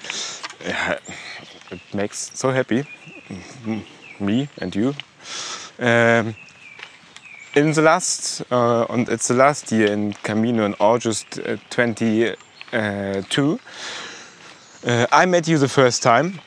[1.72, 2.84] it makes so happy,
[4.20, 4.94] me and you.
[5.80, 6.36] Um,
[7.56, 13.60] in the last, uh, and it's the last year in Camino in August uh, 22.
[14.84, 16.40] Uh, I met you the first time,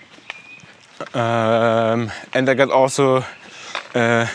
[1.15, 3.25] um, and I got also
[3.95, 4.27] uh,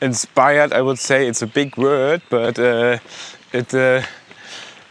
[0.00, 0.72] inspired.
[0.72, 2.98] I would say it's a big word, but uh,
[3.52, 4.02] it uh,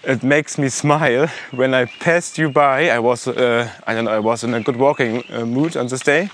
[0.03, 2.89] it makes me smile when I passed you by.
[2.89, 4.15] I was uh, I don't know.
[4.15, 6.29] I was in a good walking uh, mood on this day,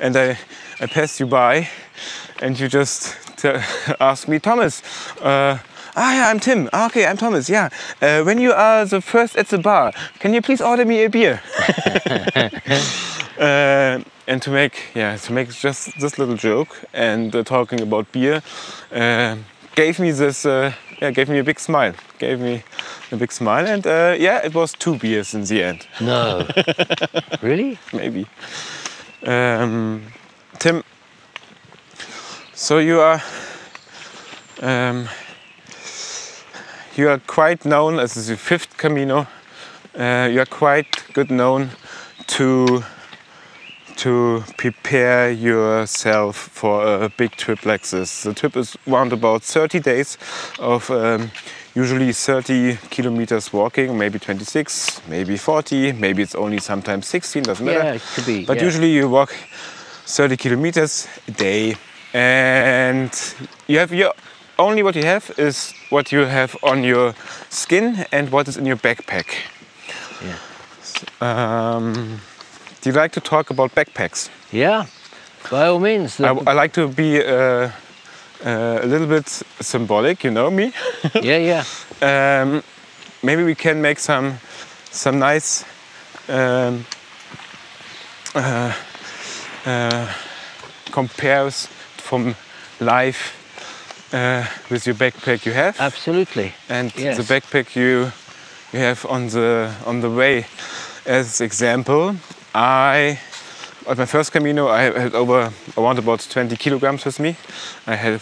[0.00, 0.38] and I
[0.80, 1.68] I passed you by,
[2.42, 3.16] and you just
[4.00, 4.82] asked me, Thomas.
[5.20, 5.58] Uh,
[5.96, 6.68] Ah, yeah, I'm Tim.
[6.72, 7.48] Ah, okay, I'm Thomas.
[7.48, 7.68] Yeah.
[8.02, 11.08] Uh, when you are the first at the bar, can you please order me a
[11.08, 11.40] beer?
[13.38, 18.10] uh, and to make, yeah, to make just this little joke and uh, talking about
[18.12, 18.42] beer,
[18.92, 19.36] uh,
[19.74, 21.94] gave me this, uh, yeah, gave me a big smile.
[22.18, 22.62] Gave me
[23.12, 26.46] a big smile, and uh, yeah, it was two beers in the end, No.
[27.42, 27.78] really?
[27.92, 28.26] maybe.
[29.26, 30.02] Um,
[30.58, 30.82] Tim,
[32.54, 33.22] so you are.
[34.62, 35.08] Um,
[36.96, 39.26] you are quite known as the fifth Camino.
[39.98, 41.70] Uh, you are quite good known
[42.28, 42.84] to
[43.96, 48.22] to prepare yourself for a big trip like this.
[48.22, 50.18] The trip is around about 30 days
[50.58, 51.30] of um,
[51.74, 57.78] usually 30 kilometers walking, maybe 26, maybe 40, maybe it's only sometimes 16, doesn't matter.
[57.78, 58.44] Yeah, it could be.
[58.44, 58.64] But yeah.
[58.64, 59.34] usually you walk
[60.06, 61.76] 30 kilometers a day,
[62.12, 63.10] and
[63.66, 64.12] you have your
[64.58, 67.14] only what you have is what you have on your
[67.50, 69.26] skin and what is in your backpack.
[70.22, 70.36] Yeah.
[71.20, 72.20] Um,
[72.84, 74.28] do you like to talk about backpacks?
[74.52, 74.84] Yeah,
[75.50, 76.20] by all means.
[76.20, 77.70] I, I like to be uh,
[78.44, 79.26] uh, a little bit
[79.60, 80.70] symbolic, you know me.
[81.22, 81.64] yeah, yeah.
[82.42, 82.62] um,
[83.22, 84.38] maybe we can make some
[84.90, 85.64] some nice
[86.28, 86.84] um,
[88.34, 88.74] uh,
[89.64, 90.14] uh,
[90.92, 92.34] compares from
[92.80, 93.32] life
[94.12, 96.52] uh, with your backpack you have Absolutely.
[96.68, 97.16] and yes.
[97.16, 98.12] the backpack you
[98.74, 100.44] you have on the on the way.
[101.06, 102.16] As example,
[102.54, 103.18] I
[103.88, 107.36] at my first Camino I had over around about 20 kilograms with me.
[107.86, 108.20] I had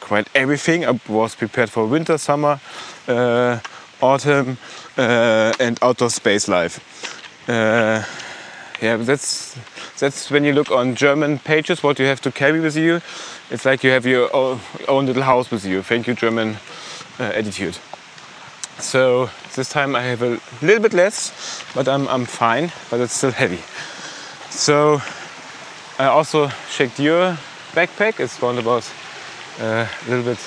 [0.00, 0.86] quite everything.
[0.86, 2.60] I was prepared for winter, summer,
[3.06, 3.58] uh,
[4.00, 4.58] autumn,
[4.96, 6.80] uh, and outdoor space life.
[7.48, 8.02] Uh,
[8.80, 9.56] yeah, that's
[9.98, 13.00] that's when you look on German pages what you have to carry with you.
[13.50, 15.82] It's like you have your own, little house with you.
[15.82, 16.56] Thank you, German
[17.18, 17.78] uh, attitude.
[18.80, 21.32] So this time I have a little bit less,
[21.74, 23.60] but I'm, I'm fine, but it's still heavy.
[24.50, 25.00] So
[25.98, 27.36] I also checked your
[27.72, 28.20] backpack.
[28.20, 28.90] It's around about
[29.60, 30.38] uh, a little bit,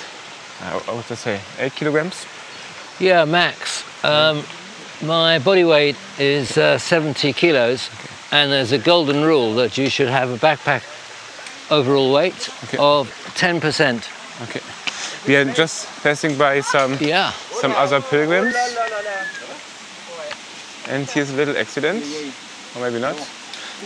[0.62, 2.26] uh, what would I say, eight kilograms.
[2.98, 3.84] Yeah, max.
[4.04, 4.42] Um,
[5.02, 7.90] my body weight is uh, 70 kilos,
[8.30, 10.82] and there's a golden rule that you should have a backpack
[11.70, 12.78] overall weight Okay.
[12.78, 14.08] of 10%.
[14.48, 14.60] Okay.
[15.26, 17.32] We are just passing by some Yeah.
[17.60, 18.54] some other pilgrims.
[20.88, 22.04] And here's a little accident,
[22.74, 23.16] or maybe not.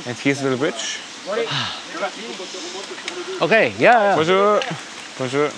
[0.06, 0.98] And here's a little bridge.
[3.42, 3.92] Okay, yeah.
[4.02, 4.16] yeah.
[4.16, 4.60] Bonjour.
[5.18, 5.50] Bonjour.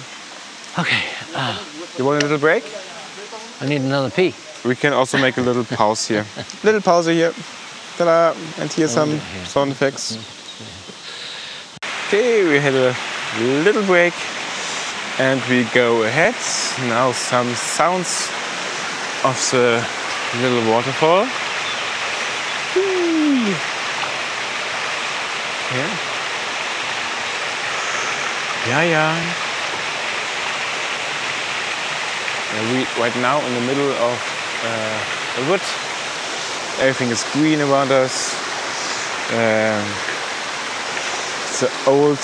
[0.78, 1.02] Okay,
[1.34, 1.58] uh,
[1.96, 2.64] You want a little break?
[3.60, 4.34] I need another pee.
[4.64, 6.24] We can also make a little pause here.
[6.64, 7.32] little pause here.
[7.98, 8.34] Ta-da!
[8.60, 10.18] And here's some sound effects.
[12.08, 12.94] Okay, we had a
[13.64, 14.14] little break
[15.18, 16.34] and we go ahead.
[16.88, 18.30] Now some sounds
[19.24, 19.84] of the
[20.40, 21.26] little waterfall.
[28.66, 29.34] Yeah, yeah.
[32.54, 34.16] Yeah, we right now in the middle of
[34.64, 35.62] uh, a wood.
[36.78, 38.34] Everything is green around us.
[39.32, 39.84] Um,
[41.48, 42.20] it's an old,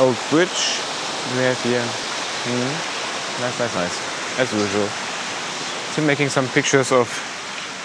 [0.00, 0.95] old bridge
[1.34, 1.82] we have here.
[2.44, 3.40] Mhm.
[3.40, 4.38] Nice, nice, nice.
[4.38, 4.88] As usual.
[5.94, 7.08] Tim making some pictures of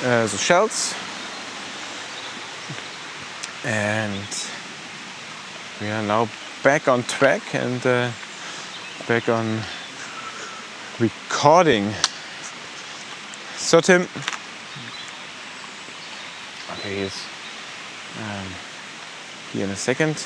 [0.03, 0.93] uh, the shells.
[3.63, 4.25] And
[5.79, 6.27] we are now
[6.63, 8.11] back on track and uh,
[9.07, 9.61] back on
[10.99, 11.93] recording.
[13.57, 14.07] So Tim,
[16.73, 17.23] okay, he's
[18.19, 18.47] um,
[19.53, 20.25] here in a second.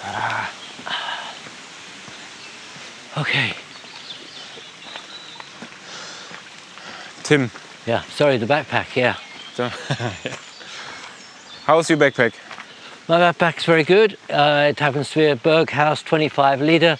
[0.00, 0.59] Ta-da.
[3.16, 3.54] Okay.
[7.24, 7.50] Tim,
[7.86, 9.16] Yeah, sorry, the backpack, yeah.
[9.54, 9.68] So,
[11.64, 12.34] How's your backpack?
[13.08, 14.16] My backpack's very good.
[14.28, 16.98] Uh, it happens to be a Berghaus 25 litre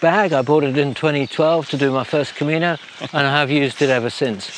[0.00, 0.32] bag.
[0.32, 2.76] I bought it in 2012 to do my first Camino,
[3.12, 4.50] and I have used it ever since.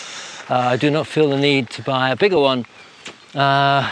[0.50, 2.66] Uh, I do not feel the need to buy a bigger one
[3.34, 3.90] uh,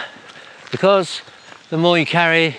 [0.70, 1.22] because
[1.70, 2.56] the more you carry,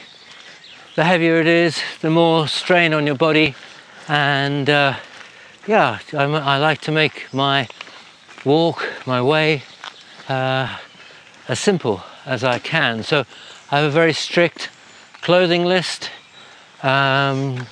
[0.96, 3.54] the heavier it is, the more strain on your body,
[4.08, 4.96] and uh,
[5.68, 7.68] yeah, I'm, I like to make my
[8.44, 9.64] walk, my way,
[10.30, 10.78] uh,
[11.48, 13.04] as simple as I can.
[13.04, 13.26] So
[13.72, 14.70] I have a very strict
[15.22, 16.12] clothing list.
[16.84, 17.66] Um,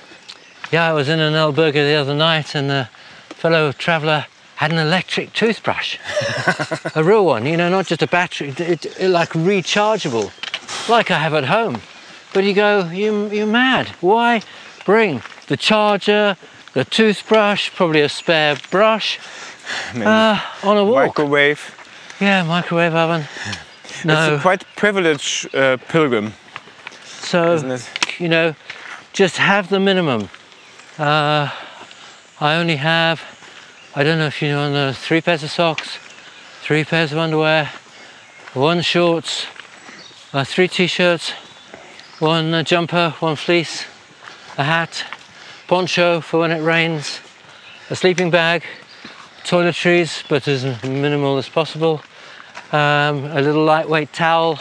[0.72, 2.90] yeah, I was in an albergue the other night and a
[3.30, 5.98] fellow traveller had an electric toothbrush,
[6.94, 10.30] a real one, you know, not just a battery, it, it, like rechargeable,
[10.88, 11.80] like I have at home.
[12.32, 13.88] But you go, you, you're mad.
[14.00, 14.42] Why
[14.84, 16.36] bring the charger,
[16.72, 19.18] the toothbrush, probably a spare brush
[19.96, 21.06] uh, on a walk?
[21.06, 21.74] Microwave.
[22.20, 23.24] Yeah, microwave oven.
[24.04, 24.34] No.
[24.34, 26.34] It's a quite privileged uh, pilgrim,
[27.04, 27.78] So,
[28.18, 28.54] you know,
[29.12, 30.28] just have the minimum.
[30.98, 31.50] Uh,
[32.40, 33.22] I only have,
[33.94, 35.98] I don't know if you know, three pairs of socks,
[36.62, 37.70] three pairs of underwear,
[38.52, 39.46] one shorts,
[40.32, 41.30] uh, three t-shirts,
[42.18, 43.86] one uh, jumper, one fleece,
[44.58, 45.04] a hat,
[45.66, 47.20] poncho for when it rains,
[47.90, 48.64] a sleeping bag,
[49.44, 52.02] toiletries, but as minimal as possible,
[52.72, 54.58] um, a little lightweight towel,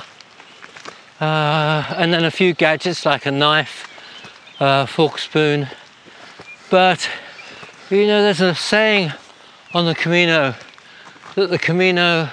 [1.20, 3.88] uh, and then a few gadgets like a knife,
[4.88, 5.68] fork, spoon.
[6.70, 7.10] But
[7.90, 9.12] you know, there's a saying
[9.74, 10.56] on the Camino
[11.36, 12.30] that the Camino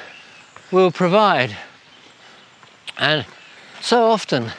[0.70, 1.56] will provide,
[2.98, 3.26] and
[3.80, 4.52] so often,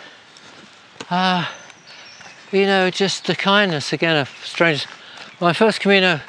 [1.10, 1.46] uh,
[2.52, 4.88] you know, just the kindness again of strangers.
[5.40, 6.20] My first Camino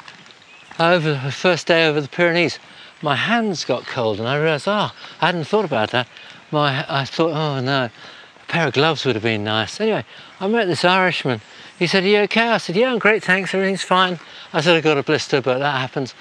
[0.79, 2.59] over the first day over the Pyrenees,
[3.01, 6.07] my hands got cold, and I realised, oh, ah, I hadn't thought about that.
[6.51, 9.81] My, I thought, oh no, a pair of gloves would have been nice.
[9.81, 10.05] Anyway,
[10.39, 11.41] I met this Irishman.
[11.77, 12.49] He said, Are you okay?
[12.49, 14.19] I said, Yeah, I'm great, thanks, everything's fine.
[14.53, 16.13] I said, I got a blister, but that happens.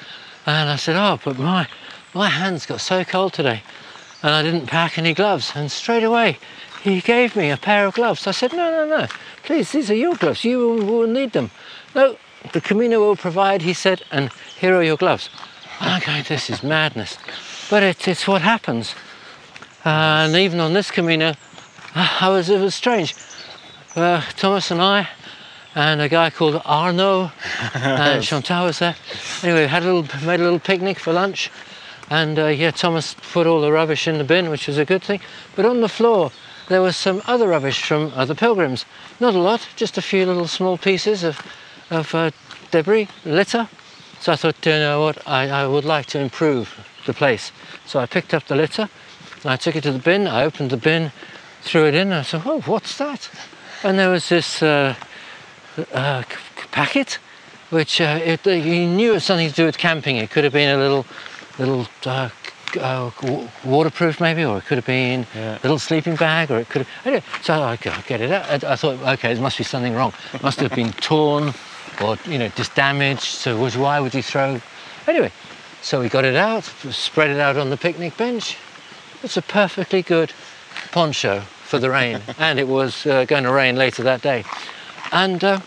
[0.47, 1.69] And I said, Oh, but my,
[2.15, 3.63] my hands got so cold today,
[4.23, 5.53] and I didn't pack any gloves.
[5.55, 6.39] And straight away,
[6.83, 8.27] he gave me a pair of gloves.
[8.27, 9.07] I said, No, no, no,
[9.45, 10.45] please, these are your gloves.
[10.45, 11.51] You will, need them.
[11.95, 12.17] No,
[12.53, 15.31] the Camino will provide, he said, and here are your gloves.
[15.81, 17.19] I'm going, This is madness.
[17.71, 18.95] But it, it's what happens.
[19.85, 21.35] Uh, and even on this Camino,
[21.95, 23.15] I was, it was strange.
[23.95, 25.09] Uh, Thomas and I,
[25.75, 27.33] and a guy called Arno,
[27.75, 28.95] and Chantal was there.
[29.43, 31.51] Anyway, we had a little, made a little picnic for lunch,
[32.11, 35.03] and uh, yeah, Thomas put all the rubbish in the bin, which was a good
[35.03, 35.21] thing.
[35.57, 36.33] But on the floor,
[36.69, 38.85] there was some other rubbish from other pilgrims.
[39.21, 41.41] Not a lot, just a few little small pieces of,
[41.91, 42.31] of uh,
[42.71, 43.69] debris, litter.
[44.21, 46.69] So I thought, you know what, I, I would like to improve
[47.07, 47.51] the place.
[47.87, 48.89] So I picked up the litter,
[49.43, 50.27] and I took it to the bin.
[50.27, 51.13] I opened the bin,
[51.63, 53.29] threw it in, and I said, oh, what's that?
[53.83, 54.95] And there was this uh,
[55.93, 56.23] uh,
[56.71, 57.19] packet,
[57.71, 60.17] which uh, it, you knew it was something to do with camping.
[60.17, 61.05] It could have been a little,
[61.59, 62.29] little uh,
[62.81, 63.11] uh,
[63.65, 65.59] waterproof maybe, or it could have been Yeah.
[65.59, 67.25] a little sleeping bag, or it could have.
[67.43, 68.65] So I get it out.
[68.65, 70.13] I I thought, okay, there must be something wrong.
[70.33, 71.53] It must have been torn,
[72.03, 73.23] or you know, just damaged.
[73.23, 74.61] So was why would you throw?
[75.07, 75.33] Anyway,
[75.83, 78.57] so we got it out, spread it out on the picnic bench.
[79.23, 80.33] It's a perfectly good
[80.93, 84.45] poncho for the rain, and it was uh, going to rain later that day.
[85.13, 85.61] And uh,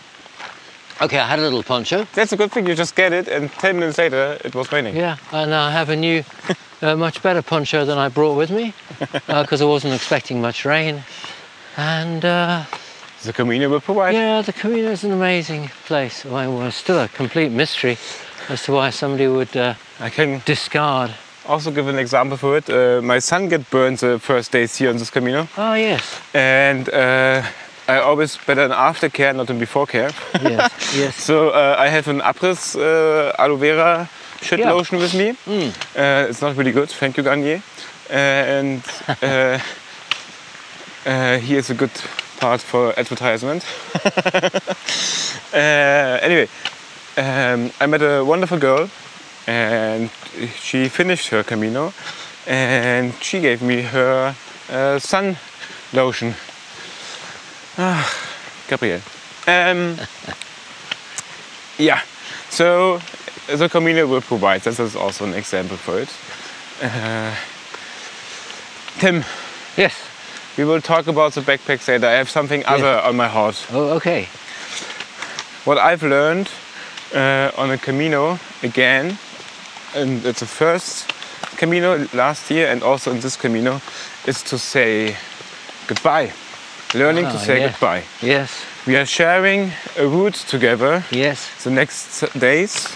[1.00, 2.06] okay, I had a little poncho.
[2.14, 2.66] That's a good thing.
[2.66, 4.96] You just get it, and 10 minutes later, it was raining.
[4.96, 6.24] Yeah, and I have a new,
[6.82, 8.72] uh, much better poncho than I brought with me
[9.26, 11.02] because I wasn't expecting much rain.
[11.76, 12.64] And uh,
[13.24, 14.14] The Camino will provide.
[14.14, 16.24] yeah, the Camino is an amazing place.
[16.24, 17.98] Well, it's still a complete mystery
[18.48, 21.10] as to why somebody would uh, I can discard.
[21.48, 22.68] also give an example for it.
[22.70, 26.88] Uh, my son got burned the first days here on this Camino, Oh yes, and
[26.88, 27.42] uh,
[27.88, 30.10] I always better an aftercare, not a before care.
[30.42, 31.14] yes, yes.
[31.26, 34.08] So uh, I have an Abriss uh, aloe vera
[34.42, 34.72] shit Yeah.
[34.72, 35.30] lotion with me.
[35.96, 37.62] Uh, it's not really good, thank you Garnier.
[38.10, 38.82] Uh, and
[39.22, 39.58] uh,
[41.06, 41.90] uh, here's a good
[42.40, 43.64] part for advertisement.
[45.54, 45.56] uh,
[46.22, 46.48] anyway,
[47.16, 48.88] um, I met a wonderful girl
[49.46, 50.10] and
[50.60, 51.92] she finished her Camino
[52.46, 54.34] and she gave me her
[54.70, 55.36] uh, sun
[55.92, 56.34] lotion.
[57.78, 58.10] Ah,
[58.68, 59.00] Gabriel.
[59.46, 59.96] Um,
[61.78, 62.00] yeah,
[62.50, 63.00] so
[63.48, 64.62] the Camino will provide.
[64.62, 66.08] This is also an example for it.
[66.82, 67.34] Uh,
[68.98, 69.24] Tim,
[69.76, 69.94] Yes.
[70.56, 72.06] we will talk about the backpack later.
[72.06, 73.66] I have something other on my heart.
[73.70, 74.28] Oh, okay.
[75.64, 76.48] What I've learned
[77.14, 79.18] uh, on a Camino again,
[79.94, 81.12] and it's the first
[81.58, 83.80] Camino last year and also in this Camino
[84.26, 85.16] is to say
[85.86, 86.32] goodbye.
[86.98, 87.68] Learning to Ah, say yeah.
[87.68, 88.02] goodbye.
[88.22, 88.50] Yes,
[88.86, 92.88] We are sharing a route together yes, the next days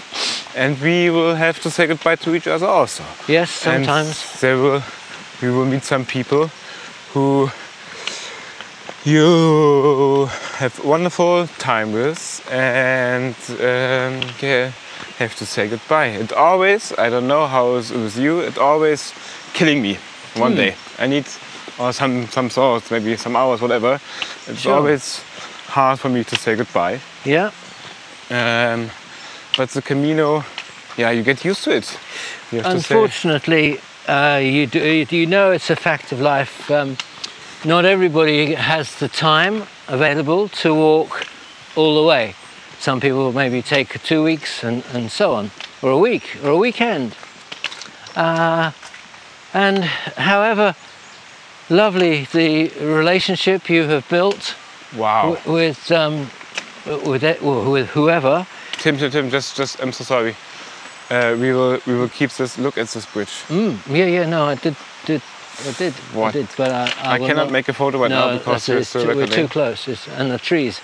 [0.56, 3.02] and we will have to say goodbye to each other also.
[3.28, 4.40] yes, And sometimes.
[4.40, 4.82] there will
[5.42, 6.50] we will meet some people
[7.14, 7.50] who
[9.04, 10.26] you
[10.58, 14.72] have wonderful time with and um, yeah,
[15.18, 16.08] have to say goodbye.
[16.20, 19.12] It always, I don't know how it's with you, it always
[19.54, 19.98] killing me
[20.36, 20.74] one day.
[20.98, 21.24] I need
[21.80, 23.98] or some some thoughts, maybe some hours, whatever.
[24.46, 24.74] It's Sure.
[24.74, 25.22] always
[25.68, 27.00] hard for me to say goodbye.
[27.24, 27.50] Yeah,
[28.30, 28.90] Um,
[29.56, 30.44] but the Camino,
[30.96, 31.98] yeah, you get used to it.
[32.52, 36.70] You have to say, unfortunately, uh, you, do, you know it's a fact of life.
[36.70, 36.96] Um,
[37.64, 41.26] not everybody has the time available to walk
[41.76, 42.34] all the way.
[42.78, 45.50] Some people maybe take two weeks and, and so on,
[45.82, 47.14] or a week, or a weekend.
[48.16, 48.72] Uh,
[49.52, 49.84] and
[50.16, 50.74] however
[51.70, 54.56] lovely the relationship you have built
[54.96, 55.34] wow.
[55.34, 56.28] w- with, um,
[57.06, 60.34] with, it, with whoever, Tim, Tim, Tim, just, just, I'm so sorry.
[61.10, 62.56] Uh, we will, we will keep this.
[62.56, 63.28] Look at this bridge.
[63.48, 65.22] Mm, yeah, yeah, no, I did, did,
[65.68, 66.28] I did, What?
[66.28, 68.68] I did, but I, I, I, cannot not- make a photo right no, now because
[68.68, 69.86] we're it's too, we're too close.
[69.86, 70.80] It's, and the trees,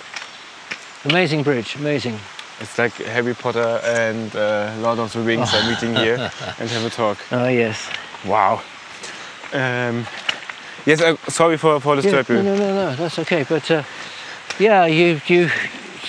[1.05, 2.19] amazing bridge, amazing.
[2.61, 6.17] It's like Harry Potter and uh, Lord of the Rings are meeting here
[6.59, 7.19] and have a talk.
[7.31, 7.89] Oh yes.
[8.27, 8.63] Wow.
[9.53, 10.07] Um,
[10.87, 12.59] yes, uh, sorry for, for disturbing no, you.
[12.59, 13.45] no, no, no, that's okay.
[13.47, 13.83] But uh,
[14.59, 15.51] yeah, you, you,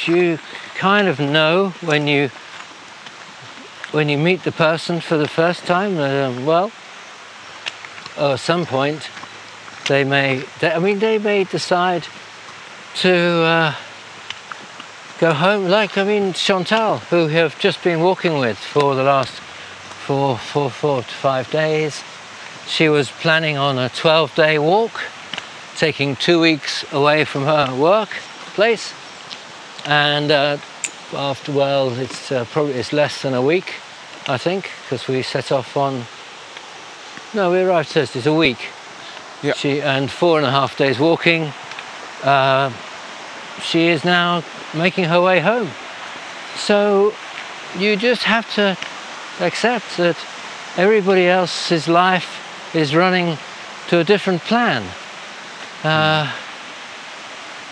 [0.06, 0.40] you
[0.76, 2.30] kind of know when you,
[3.92, 5.98] when you meet the person for the first time.
[5.98, 6.72] Uh, well,
[8.18, 9.10] at some point,
[9.88, 10.44] they may.
[10.60, 12.06] They, I mean, they may decide
[12.96, 13.14] to
[13.44, 13.76] uh,
[15.20, 15.66] go home.
[15.66, 19.34] Like I mean, Chantal, who have just been walking with for the last
[20.08, 22.02] four, four, four to five days.
[22.68, 24.99] She was planning on a 12-day walk,
[25.78, 28.09] taking two weeks away from her work
[28.55, 28.93] place,
[29.86, 30.57] and uh,
[31.13, 33.76] after well, it's uh, probably it's less than a week,
[34.28, 36.03] I think, because we set off on.
[37.34, 38.20] No, we arrived Thursday.
[38.20, 38.68] It's a week.
[39.41, 39.53] Yeah.
[39.53, 41.53] She and four and a half days walking.
[42.22, 42.72] Uh,
[43.61, 44.43] she is now
[44.76, 45.70] making her way home.
[46.57, 47.13] So
[47.78, 48.78] you just have to
[49.39, 50.18] accept that
[50.76, 52.43] everybody else's life
[52.74, 53.38] is running
[53.89, 54.84] to a different plan.
[55.84, 56.32] Uh,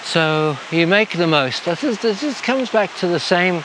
[0.04, 1.66] so you make the most.
[1.66, 3.64] This, just comes back to the same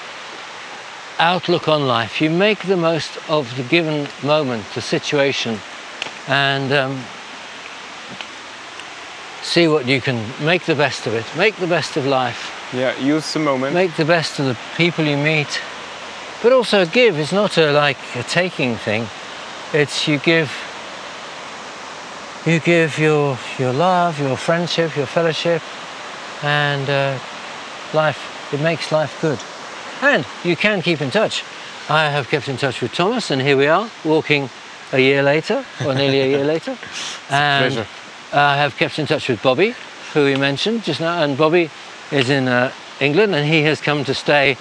[1.18, 2.20] outlook on life.
[2.20, 5.58] You make the most of the given moment, the situation,
[6.26, 7.04] and um,
[9.42, 11.26] see what you can make the best of it.
[11.36, 13.74] Make the best of life Yeah, use the moment.
[13.74, 15.60] make the best of the people you meet,
[16.42, 17.18] but also give.
[17.18, 19.06] It's not a like a taking thing.
[19.72, 20.50] It's you give.
[22.47, 25.62] You give your your love, your friendship, your fellowship,
[26.43, 27.18] and uh,
[27.93, 28.53] life.
[28.53, 29.38] It makes life good,
[30.03, 31.45] and you can keep in touch.
[31.88, 34.49] I have kept in touch with Thomas, and here we are, walking
[34.93, 36.76] a year later, or nearly a year later.
[37.30, 37.86] and.
[38.32, 39.74] I have kept in touch with Bobby,
[40.12, 41.68] who we mentioned just now, and Bobby
[42.12, 44.57] is in uh, England, and he has come to stay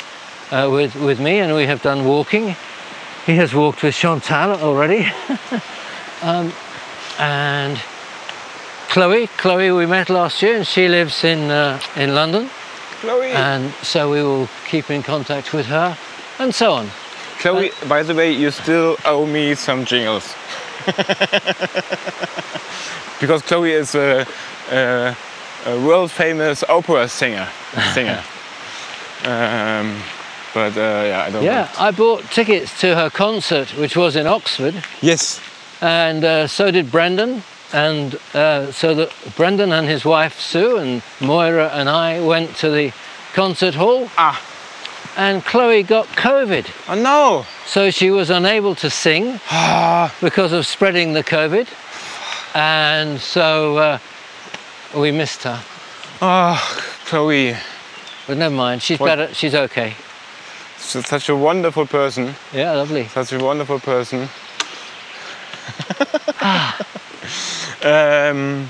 [0.51, 2.55] uh, with with me, and we have done walking.
[3.27, 5.07] He has walked with Chantal already,
[6.23, 6.51] um,
[7.19, 7.79] and
[8.89, 9.27] Chloe.
[9.37, 12.49] Chloe we met last year, and she lives in uh, in London,
[13.01, 13.31] Chloe.
[13.31, 15.95] and so we will keep in contact with her,
[16.39, 16.89] and so on.
[17.39, 20.35] Chloe, by the way, you still owe me some jingles.
[23.19, 24.25] because Chloe is a,
[24.71, 25.15] a,
[25.65, 27.47] a world famous opera singer.
[27.93, 28.23] Singer.
[29.23, 30.01] um,
[30.53, 34.25] but uh, yeah, I don't Yeah, I bought tickets to her concert, which was in
[34.27, 34.83] Oxford.
[35.01, 35.39] Yes.
[35.81, 37.43] And uh, so did Brendan.
[37.71, 42.71] And uh, so that Brendan and his wife Sue and Moira and I went to
[42.71, 42.91] the
[43.35, 44.41] concert hall, Ah.
[45.15, 47.45] and Chloe got COVID, Oh no.
[47.67, 50.11] so she was unable to sing Ah.
[50.19, 51.67] because of spreading the COVID,
[52.55, 53.99] and so uh,
[54.97, 55.61] we missed her.
[56.23, 56.57] Ah,
[57.05, 57.55] Chloe.
[58.25, 59.31] But never mind, she's What- better.
[59.35, 59.93] She's okay.
[60.79, 62.33] She's such a wonderful person.
[62.51, 63.07] Yeah, lovely.
[63.09, 64.27] Such a wonderful person.
[67.83, 68.69] Um,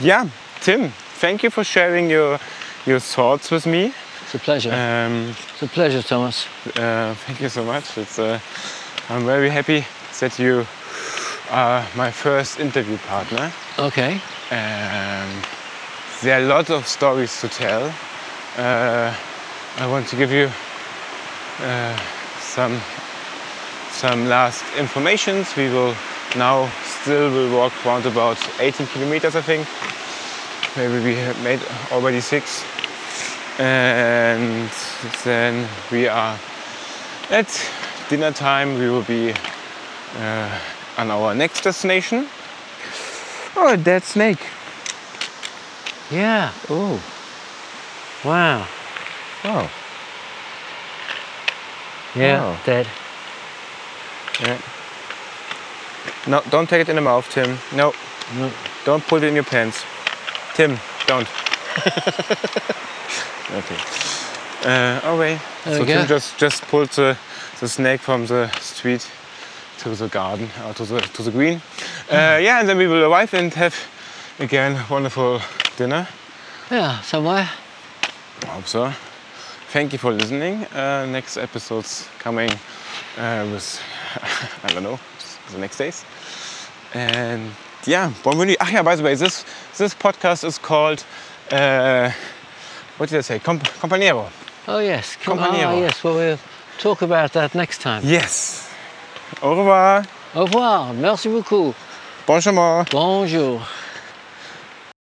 [0.00, 0.28] yeah,
[0.60, 2.38] Tim, thank you for sharing your
[2.86, 3.92] your thoughts with me.
[4.24, 4.70] It's a pleasure.
[4.72, 6.46] Um, It's a pleasure, Thomas.
[6.76, 7.96] uh, thank you so much.
[7.98, 8.38] It's, uh,
[9.08, 9.84] I'm very happy
[10.20, 10.66] that you
[11.50, 13.52] are my first interview partner.
[13.78, 14.20] Okay.
[14.50, 15.42] Um,
[16.22, 17.92] there are a lot of stories to tell.
[18.56, 19.12] Uh,
[19.78, 20.50] I want to give you
[21.60, 21.96] uh,
[22.40, 22.80] some
[23.90, 25.54] some last informations.
[25.56, 25.94] We will
[26.36, 29.66] now still will walk around about 18 kilometers, I think.
[30.76, 31.60] Maybe we have made
[31.90, 32.64] already six.
[33.58, 34.70] And
[35.24, 36.38] then we are
[37.30, 37.70] at
[38.08, 38.78] dinner time.
[38.78, 39.34] We will be
[40.16, 40.58] uh,
[40.96, 42.26] on our next destination.
[43.54, 44.46] Oh, a dead snake.
[46.10, 46.52] Yeah.
[46.70, 47.00] Oh,
[48.24, 48.66] Wow.
[49.44, 49.68] wow.
[52.14, 52.40] Yeah.
[52.42, 52.58] Wow.
[52.64, 52.86] Dead.
[54.40, 54.58] Yeah.
[56.26, 57.58] No, don't take it in the mouth, Tim.
[57.74, 57.92] No,
[58.38, 58.50] No.
[58.84, 59.84] don't put it in your pants.
[60.54, 61.26] Tim, don't.
[63.50, 63.76] okay.
[64.64, 65.38] Uh, okay.
[65.64, 67.16] There so Tim just just pulled the,
[67.60, 69.10] the snake from the street
[69.78, 71.60] to the garden or to the to the green.
[72.10, 73.74] Uh, yeah, and then we will arrive and have
[74.38, 75.40] again wonderful
[75.76, 76.06] dinner.
[76.70, 77.00] Yeah.
[77.02, 77.48] Somewhere.
[78.42, 78.92] I hope so.
[79.72, 80.66] Thank you for listening.
[80.66, 82.50] Uh, next episodes coming
[83.18, 83.80] uh, with
[84.64, 84.98] I don't know
[85.50, 86.04] the next days.
[86.94, 87.50] And
[87.86, 88.56] yeah, voyage.
[88.60, 89.44] Ah yeah, by the way, this
[89.78, 91.04] this podcast is called
[91.50, 92.10] uh,
[92.98, 93.38] what did I say?
[93.38, 94.28] Comp- Compañero.
[94.68, 95.16] Oh yes.
[95.16, 95.72] Come, Compañero.
[95.72, 96.04] oh yes.
[96.04, 96.38] Well, we'll
[96.78, 98.02] talk about that next time.
[98.04, 98.68] Yes.
[99.42, 100.04] Au revoir.
[100.34, 100.92] Au revoir.
[100.94, 101.74] Merci beaucoup.
[102.26, 102.84] Bon chemin.
[102.90, 103.60] Bonjour.